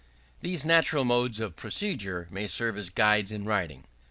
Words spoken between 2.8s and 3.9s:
guides in writing.